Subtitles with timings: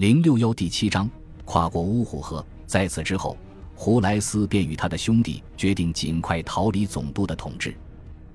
[0.00, 1.06] 零六幺第七章
[1.44, 2.42] 跨过乌虎河。
[2.66, 3.36] 在此之后，
[3.74, 7.76] 胡莱斯便与他的兄弟决定尽快逃离总督的统治。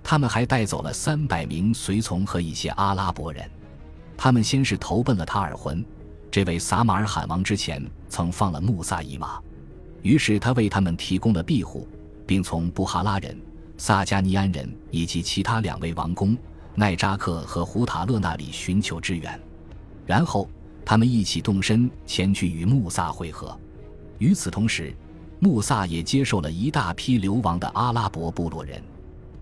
[0.03, 3.49] 他们还带走了三百名随从和一些阿拉伯人。
[4.15, 5.83] 他们先是投奔了塔尔浑，
[6.29, 9.41] 这位撒马尔罕王之前曾放了穆萨一马，
[10.03, 11.87] 于是他为他们提供了庇护，
[12.27, 13.35] 并从布哈拉人、
[13.75, 16.37] 萨加尼安人以及其他两位王公
[16.75, 19.41] 奈扎克和胡塔勒那里寻求支援。
[20.05, 20.47] 然后。
[20.85, 23.57] 他们一起动身前去与穆萨会合。
[24.19, 24.95] 与此同时，
[25.39, 28.81] 穆萨也接受了一大批流亡的阿拉伯部落人。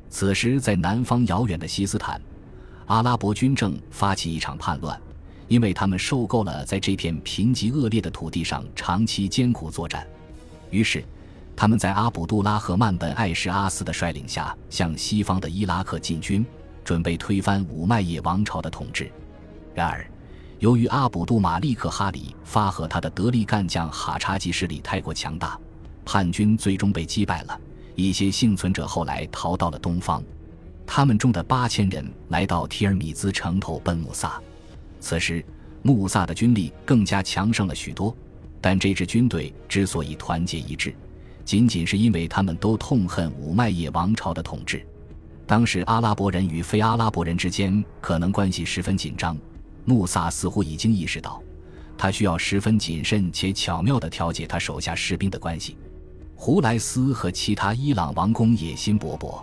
[0.10, 2.22] 此时，在南方遥远的西斯坦，
[2.86, 5.00] 阿拉伯军政发起一场叛乱，
[5.48, 10.08] 因为他们受够了在这片贫瘠恶劣的土地上长期艰苦作战。
[10.72, 11.04] 于是，
[11.56, 16.46] 他们在阿卜杜拉和曼本艾什阿斯的率领下，向西方的伊拉克进军，
[16.84, 19.12] 准备推翻五麦叶王朝的统治。
[19.76, 20.06] 然而，
[20.64, 25.60] 由于阿卜杜马利克哈里发和他的得力干将哈查吉势力太过强大，
[26.06, 27.60] 叛军最终被击败了。
[27.96, 30.24] 一些幸存者后来逃到了东方，
[30.88, 34.42] 他们中的八千人来到提尔米兹城投奔穆萨。
[35.02, 35.44] 此时，
[35.82, 38.16] 穆萨的军力更加强盛了许多，
[38.62, 40.96] 但这支军队之所以团结一致，
[41.44, 44.82] 仅仅是因为他们都痛恨五麦叶王朝的统治。
[45.46, 49.38] 当时，阿拉伯人与非阿拉伯人之间可能关系十分紧张。
[49.86, 51.42] 穆萨似乎已经意识到，
[51.98, 55.78] 他需要十分谨慎且巧妙地调节他手下士兵的关系。
[56.36, 59.42] 胡莱斯和其他伊朗王公野心勃勃，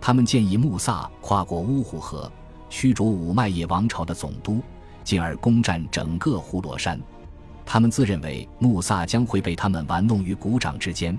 [0.00, 2.30] 他们建议穆萨跨过乌虎河，
[2.68, 4.60] 驱逐五麦叶王朝的总督，
[5.04, 7.00] 进而攻占整个呼罗珊。
[7.66, 11.16] 他们自认为穆萨将会被他们玩弄于股掌之间，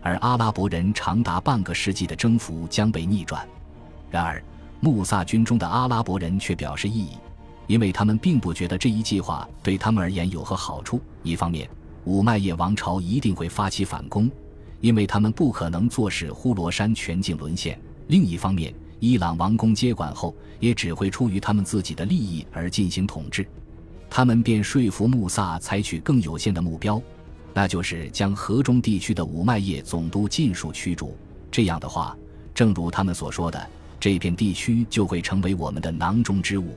[0.00, 3.46] 而阿拉伯人长达半个世纪的征服将被逆转。
[4.10, 4.42] 然而，
[4.80, 7.12] 穆萨军中的阿拉伯人却表示异议。
[7.66, 11.00] 因为他们并不觉得这一计划对他们而言有何好处。
[11.22, 11.68] 一方面，
[12.04, 14.30] 五麦叶王朝一定会发起反攻，
[14.80, 17.74] 因为他们不可能坐视呼罗珊全境沦陷；
[18.08, 23.46] 另一方面，伊朗王公接管后也只会出于他们自己的利益而进行统治。
[24.10, 27.00] 他们便说服穆萨采取更有限的目标，
[27.54, 31.16] 那就是将河中地区的五麦叶总督尽数驱逐。
[31.50, 32.16] 这样的话，
[32.54, 33.66] 正如他们所说的，
[33.98, 36.76] 这片地区就会成为我们的囊中之物。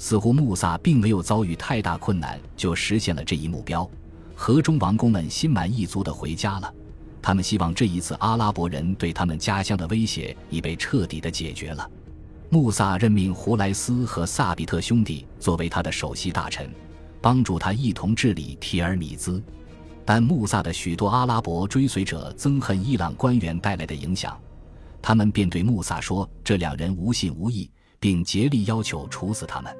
[0.00, 3.88] 似乎穆萨并没有遭遇太大困难就实现了这一目标，
[4.34, 6.74] 河中王公们心满意足地回家了。
[7.20, 11.88] 他们希望这一次阿拉伯人对他们家乡的威胁已被彻底地解决了。
[12.48, 16.70] 穆萨任命胡莱斯和萨比特兄弟作为他的首席大臣，
[17.20, 19.40] 帮助他一同治理提尔米兹。
[20.06, 24.40] 但穆萨的许多阿拉伯追随者憎恨伊朗官员带来的影响，
[25.02, 29.70] 他们便对穆萨说这两人无信无义，并竭力要求处死他们。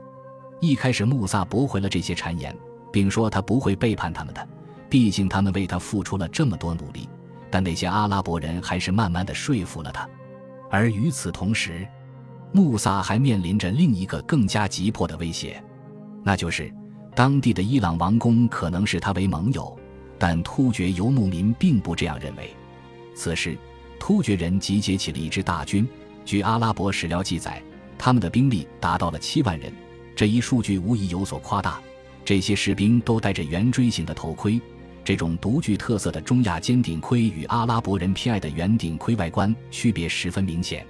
[0.61, 2.55] 一开始，穆萨驳回了这些谗言，
[2.93, 4.49] 并说他不会背叛他们的，
[4.91, 7.09] 毕竟他们为他付出了这么多努力。
[7.51, 10.09] 但那些阿拉伯人还是慢慢的说服了他。
[10.71, 11.89] 而与此同时，
[12.53, 15.63] 穆萨还面临着另一个更加急迫的威胁，
[16.23, 16.73] 那就是
[17.15, 19.77] 当地的伊朗王公可能视他为盟友，
[20.19, 22.55] 但突厥游牧民并不这样认为。
[23.17, 23.57] 此时，
[23.99, 25.89] 突厥人集结起了一支大军，
[26.25, 27.63] 据阿拉伯史料记载，
[27.99, 29.73] 他们的兵力达到了七万人。
[30.15, 31.81] 这一数据无疑有所夸大。
[32.25, 34.61] 这些士兵都戴着圆锥形的头盔，
[35.03, 40.87] 这种独具特色的中亚尖顶盔与阿拉伯人偏爱的圆顶盔外观区别十分明显。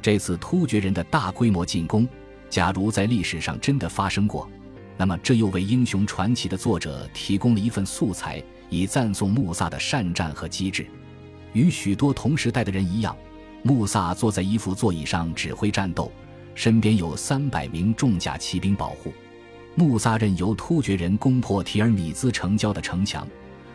[0.00, 2.08] 这次突厥人的大规模进攻，
[2.50, 4.48] 假如在历史上真的发生过，
[4.96, 10.86] 那么这又为英雄传奇的作者提供了一份素材，以赞颂穆萨的善战和机智。
[11.52, 13.16] 与许多同时代的人一样，
[13.62, 16.10] 穆萨坐在一副座椅上指挥战斗。
[16.54, 19.12] 身边有三百名重甲骑兵保护，
[19.74, 23.26] 穆萨任由突厥人攻破提尔米兹城郊的城墙，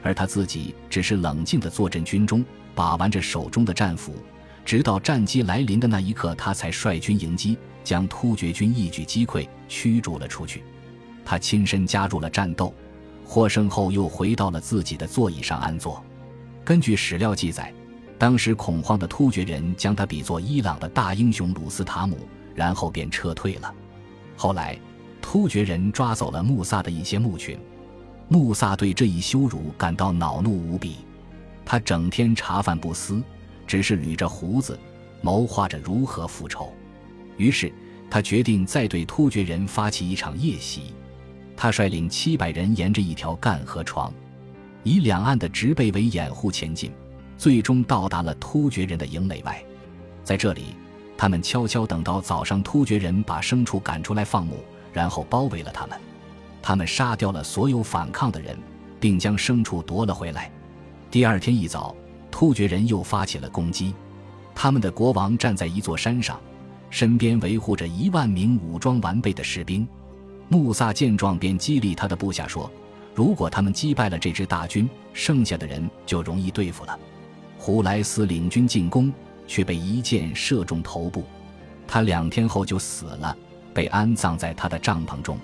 [0.03, 2.45] 而他自己只是冷静地坐镇军中，
[2.75, 4.15] 把玩着手中的战斧，
[4.63, 10.63] 直到战机来临的那一刻，他才率军迎击，将突厥军一举击溃，驱逐了出去。
[11.25, 12.73] 他亲身加入了战斗，
[13.25, 16.03] 获胜后又回到了自己的座椅上安坐。
[16.63, 17.73] 根据史料记载，
[18.17, 22.17] 当时恐慌的突厥人将他比作伊朗的大英雄鲁斯塔姆。
[22.57, 23.71] 然后便撤退了。
[24.35, 24.75] 后来，
[25.21, 27.55] 突厥人抓走了穆萨的一些牧群。
[28.27, 30.97] 穆萨对这一羞辱感到恼怒无比，
[31.63, 33.21] 他整天茶饭不思，
[33.67, 34.77] 只是捋着胡子，
[35.21, 36.73] 谋划着如何复仇。
[37.37, 37.71] 于是，
[38.09, 40.95] 他决定再对突厥人发起一场夜袭。
[41.55, 44.11] 他率领七百人沿着一条干河床，
[44.83, 46.91] 以两岸的植被为掩护前进，
[47.37, 49.63] 最终到达了突厥人的营垒外。
[50.23, 50.75] 在这里。
[51.17, 55.99] 他们悄悄等到早上，突厥人把牲畜赶出来放牧，然后包围了他们。
[56.61, 58.57] 他们杀掉了所有反抗的人，
[58.99, 60.51] 并将牲畜夺了回来。
[61.09, 61.95] 第二天一早，
[62.29, 63.93] 突厥人又发起了攻击。
[64.53, 66.39] 他们的国王站在一座山上，
[66.89, 69.87] 身边维护着一万名武装完备的士兵。
[70.49, 72.71] 穆萨见状，便激励他的部下说
[73.15, 76.97] ：“如果他们击败了这支大军，剩下的人就容易对付了。”
[77.57, 79.11] 胡莱斯领军进攻，
[79.47, 81.23] 却被一箭射中头部，
[81.87, 83.35] 他两天后就死了，
[83.73, 85.39] 被安葬在他的帐篷中。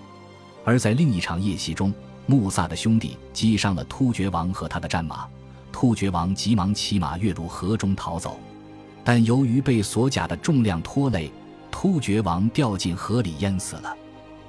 [0.66, 1.94] 而在另一场夜袭中，
[2.26, 5.28] 穆萨的兄弟击伤了突厥王和他的战马，
[5.72, 8.40] 突厥王急忙骑马跃入河中逃走，
[9.04, 11.32] 但由于被锁甲的重量拖累，
[11.72, 13.96] 突厥王掉进河里淹死了。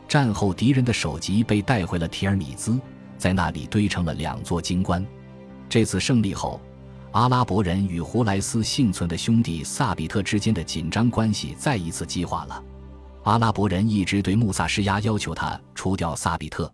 [0.06, 2.78] 战后，敌人的首级被带回了提尔米兹，
[3.16, 5.04] 在那里堆成了两座金棺。
[5.68, 6.60] 这次胜利后，
[7.14, 12.60] 阿拉伯人与胡莱斯幸存的兄弟萨比特之间的紧张关系再一次激化了。
[13.22, 16.68] 阿拉伯人一直对穆萨施压，要求他除掉萨比特，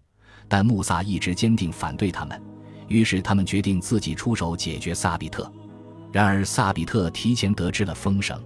[0.48, 2.42] 但穆萨一直坚定反对他们。
[2.88, 5.52] 于是他们决定自己出手解决萨比特。
[6.10, 8.42] 然而萨比特提前得知了风声，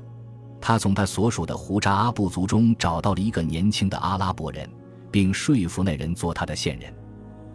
[0.61, 4.69] 他从他所属的胡扎阿部族中找到了一个年轻的阿拉伯人，
[5.13, 6.93] 并说服那人做他的线人。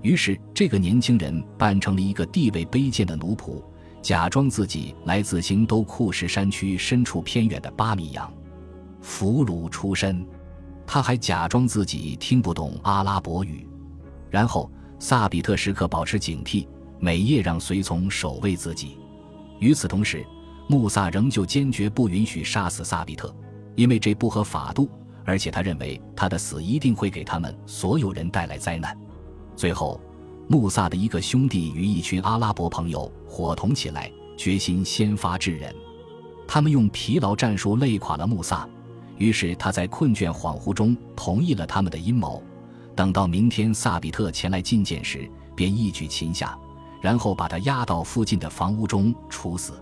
[0.01, 3.62] 于是这个年轻人扮成了一个地位卑贱的奴仆，
[4.01, 8.31] 假装自己来自新都库什山区深处偏远的巴米扬，
[9.01, 10.25] 俘虏出身。
[10.88, 13.68] 他还假装自己听不懂阿拉伯语，
[14.30, 16.68] 然后萨比特时刻保持警惕，
[17.00, 18.98] 每夜让随从守卫自己。
[19.60, 20.25] 与此同时，
[20.68, 23.36] 穆萨仍旧坚决不允许杀死萨比特，
[23.75, 24.90] 因为这不合法度，
[25.25, 28.98] 而且他认为他的死一定会给他们所有人带来灾难。
[29.56, 30.02] 最后，
[30.51, 35.72] 穆萨的一个兄弟与一群阿拉伯朋友伙同起来，决心先发制人。
[36.48, 38.68] 他们用疲劳战术累垮了穆萨。
[39.19, 42.42] 于是他在困倦恍惚中同意了他们的阴谋，
[42.96, 46.57] 等到明天萨比特前来觐见时，便一举擒下，
[47.00, 49.74] 然后把他押到附近的房屋中处死。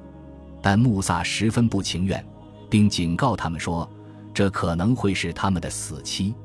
[0.62, 2.22] 但穆萨十分不情愿，
[2.70, 3.90] 并警告他们说，
[4.34, 6.36] 这可能会是他们的死期。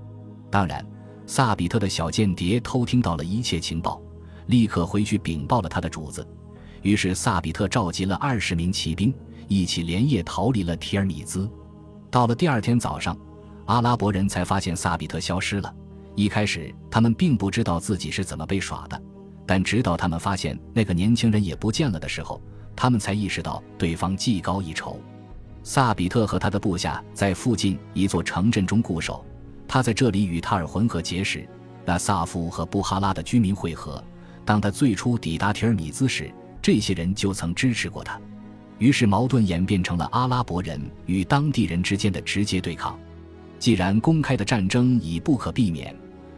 [0.49, 0.87] 当然，
[1.27, 4.01] 萨比特的小间谍偷听到了一切情报，
[4.53, 6.27] 立刻回去禀报了他的主子。
[6.83, 9.15] 于是萨比特召集了二十名骑兵，
[9.49, 11.51] 一起连夜逃离了提尔米兹。
[12.11, 13.17] 到了第二天早上，
[13.65, 15.75] 阿拉伯人才发现萨比特消失了。
[16.15, 19.03] 一开始，他们并不知道自己是怎么被耍的，
[19.47, 22.39] 但直到他们发现那个年轻人也不见了的时候，
[22.77, 25.01] 他们才意识到对方技高一筹。
[25.63, 29.25] 萨比特和他的部下在附近一座城镇中固守，
[29.67, 31.49] 他在这里与塔尔浑河结识，
[31.87, 34.03] 那萨夫和布哈拉的居民会合。
[34.45, 38.21] 当他最初抵达提尔米兹时，这些人就曾支持过他。
[38.79, 42.99] 于是矛盾演变成了阿拉伯人与当地人之间的直接对抗。
[43.59, 45.95] 既然公开的战争已不可避免，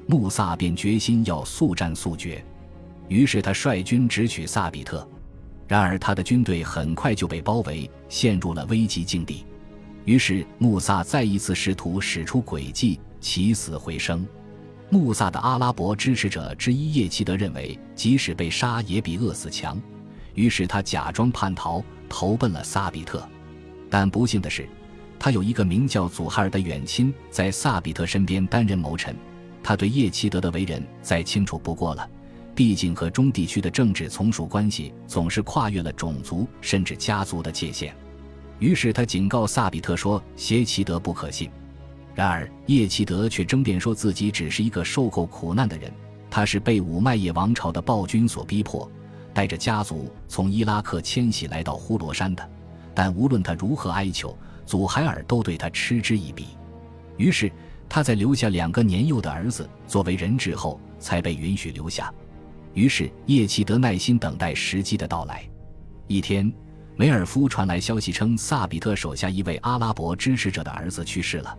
[0.06, 2.44] 穆萨便决心要速战速决。
[3.08, 5.08] 于是他率军直取萨比特，
[5.66, 9.46] 然而他的军队很快就被包围，陷入了危急境地。
[10.04, 14.26] 于是穆萨再一次试图使出诡计，起死回生。
[14.94, 19.76] 穆萨的阿拉伯支持者之一叶奇德认为，即使被杀也比饿死强。
[20.34, 23.28] 于是他假装叛逃，投奔了萨比特。
[23.90, 24.68] 但不幸的是，
[25.18, 29.16] 他有一个名叫祖哈尔的远亲在萨比特身边担任谋臣。
[29.64, 32.08] 他对叶奇德的为人再清楚不过了，
[32.54, 37.92] 毕竟和中地区的政治从属关系总是跨越了种族甚至家族的界限。
[38.60, 41.50] 于是他警告萨比特说：“邪奇德不可信。”
[42.14, 45.92] 然而叶奇德却争辩说自己只是一个受够苦难的人，
[46.30, 48.90] 他是被五麦叶王朝的暴君所逼迫。
[49.32, 52.50] 带着家族从伊拉克迁徙来到呼罗珊的，
[52.94, 56.46] 但无论他如何哀求，祖海尔都对他嗤之以鼻。
[57.16, 57.50] 于是
[57.88, 62.14] 他在留下两个年幼的儿子作为人质后，才被允许留下。
[62.74, 65.44] 于是叶奇德耐心等待时机的到来。
[66.06, 66.52] 一天，
[66.94, 71.58] 梅尔夫传来消息称，萨比特手下一位阿拉伯支持者的儿子去世了。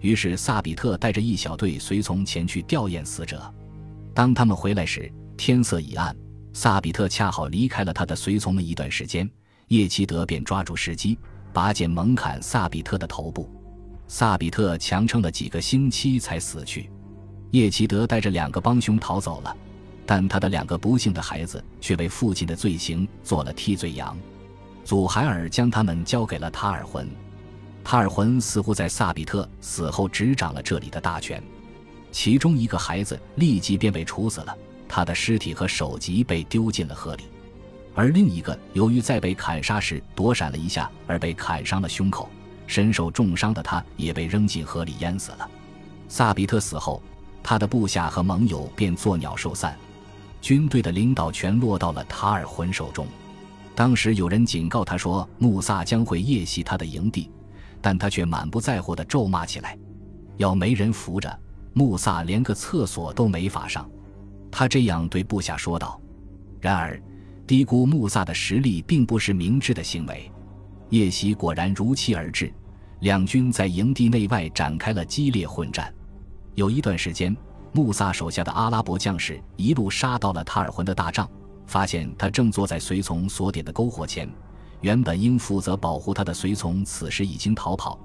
[0.00, 3.52] 于是萨比特带着一小队随从前去吊唁死者。
[4.14, 6.14] 当他们回来时，天色已暗。
[6.52, 9.28] 萨比特恰好离开了他的随从们一段时间，
[9.68, 11.16] 叶奇德便抓住时机，
[11.52, 13.48] 拔剑猛砍萨比特的头部。
[14.08, 16.90] 萨比特强撑了几个星期才死去。
[17.52, 19.56] 叶奇德带着两个帮凶逃走了，
[20.04, 24.18] 但他的两个不幸的孩子却为父亲的罪行做了替罪羊。
[24.84, 27.08] 祖海尔将他们交给了塔尔浑，
[27.90, 31.42] 塔尔浑似乎在萨比特死后执掌了这里的大权。
[32.12, 34.54] 其中一个孩子立即便被处死了。
[34.86, 37.24] 他的尸体和首级被丢进了河里，
[37.94, 42.28] 而另一个由于在被砍杀时躲闪了一下而被砍伤了胸口，
[42.66, 45.48] 身受重伤的他也被扔进河里淹死了。
[46.10, 47.02] 萨比特死后，
[47.42, 49.74] 他的部下和盟友便作鸟兽散，
[50.42, 53.06] 军队的领导权落到了塔尔浑手中。
[53.74, 57.30] 当时有人警告他说，穆萨将会夜袭他的营地，
[57.80, 59.78] 但他却满不在乎地咒骂起来
[60.36, 61.38] ：“要没人扶着，
[61.72, 63.88] 穆萨连个厕所都没法上。”
[64.50, 66.00] 他这样对部下说道。
[66.60, 67.00] 然而，
[67.46, 70.30] 低估穆萨的实力并不是明智的行为。
[70.90, 72.52] 夜袭果然如期而至，
[73.00, 75.92] 两军在营地内外展开了激烈混战。
[76.54, 77.36] 有一段时间，
[77.72, 81.30] 穆萨手下的阿拉伯将士一路杀到了塔尔浑的大帐，
[81.66, 84.28] 发现他正坐在随从所点的篝火前。
[84.80, 87.98] 原本应负责保护他的随从此时已经逃跑，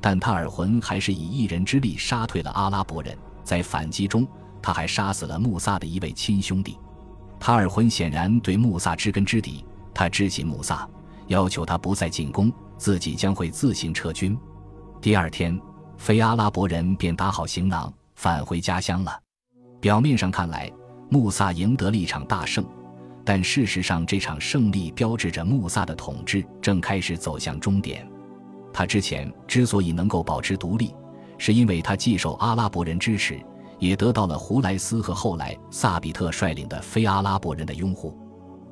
[0.00, 3.16] 但他尔浑还是以一人之力杀退了阿拉伯人。
[3.44, 4.26] 在反击中，
[4.60, 6.78] 他还杀死了穆萨的一位亲兄弟。
[7.38, 9.64] 塔尔浑显然对穆萨知根知底，
[9.94, 10.88] 他知悉穆萨
[11.28, 14.38] 要求他不再进攻，自己将会自行撤军。
[15.00, 15.60] 第二天。
[15.98, 19.18] 非阿拉伯人便打好行囊返回家乡了。
[19.80, 20.70] 表面上看来，
[21.08, 22.62] 穆萨赢得了一场大胜，
[23.26, 28.08] 但事实上，这场胜利标志着穆萨的统治正开始走向终点。
[28.72, 30.94] 他之前之所以能够保持独立，
[31.36, 33.40] 是因为他既受阿拉伯人支持，
[33.80, 38.16] 也得到了胡莱斯和后来萨比特率领的非阿拉伯人的拥护。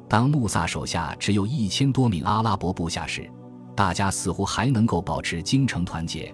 [0.08, 3.28] 当穆萨手下只有一千多名阿拉伯部下时，
[3.75, 6.32] 大家似乎还能够保持精诚团结。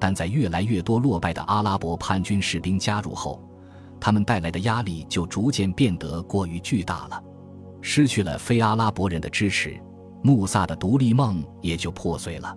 [0.00, 3.42] 但在越来越多落败的阿拉伯叛军士兵加入后，
[4.00, 7.22] 他们带来的压力就逐渐变得过于巨大了。
[7.90, 9.74] 失去了非阿拉伯人的支持，
[10.20, 12.54] 穆萨的独立梦也就破碎了。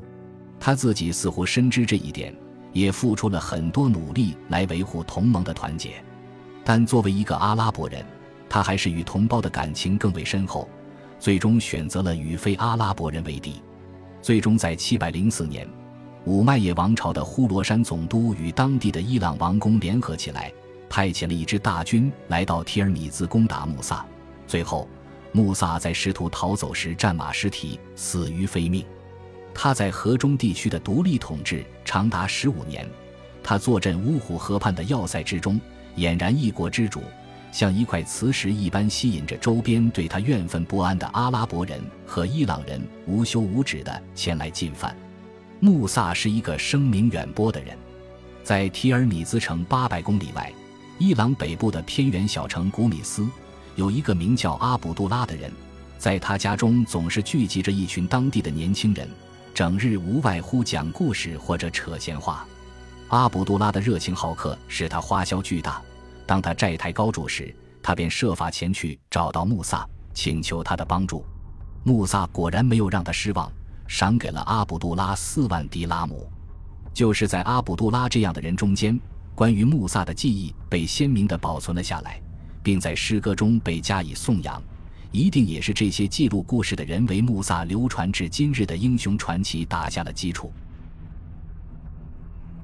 [0.59, 2.35] 他自己似乎深知这一点，
[2.73, 6.03] 也付出了很多努力来维护同盟的团结。
[6.65, 8.05] 但作为一个阿拉伯人，
[8.49, 10.67] 他还是与同胞的感情更为深厚，
[11.17, 13.61] 最终选择了与非阿拉伯人为敌。
[14.21, 15.65] 最终在704年。
[16.25, 20.51] 五麦野王朝的呼罗珊总督与当地的伊朗王公联合起来，
[20.89, 24.05] 派遣了一支大军来到提尔米兹攻打穆萨。
[24.45, 24.85] 最后，
[25.31, 28.83] 穆萨在试图逃走时战马失蹄，死于非命。
[29.53, 32.87] 他在河中地区的独立统治长达十五年。
[33.43, 35.59] 他坐镇乌虎河畔的要塞之中，
[35.97, 37.01] 俨然一国之主，
[37.51, 44.95] 像一块磁石一般吸引着周边对他怨愤不安的阿拉伯人和伊朗人，无休无止地前来进犯。
[45.59, 47.77] 穆萨是一个声名远播的人，
[48.43, 50.51] 在提尔米兹城八百公里外，
[50.97, 53.27] 伊朗北部的偏远小城古米斯，
[53.75, 55.51] 有一个名叫阿卜杜拉的人，
[55.97, 59.07] 在他家中总是聚集着一群当地的年轻人，
[59.53, 62.45] 整日无外乎讲故事或者扯闲话。
[63.09, 65.81] 阿卜杜拉的热情好客使他花销巨大，
[66.25, 71.25] 当他债台高筑时，他便设法前去找到穆萨，请求他的帮助。
[71.83, 73.51] 穆萨果然没有让他失望。
[73.87, 76.25] 赏给了阿卜杜拉四万迪拉姆，
[76.93, 78.97] 就是在阿卜杜拉这样的人中间，
[79.35, 82.21] 关于穆萨的记忆被鲜明地保存了下来，
[82.63, 84.61] 并在诗歌中被加以颂扬。
[85.11, 90.51] 一定也是这些记录故事的人为穆萨流传至今日的英雄传奇打下了基础。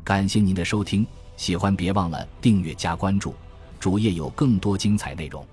[0.03, 3.35] 感谢您的收听，喜欢别忘了订阅加关注，
[3.79, 5.45] 主页有更多精彩内容。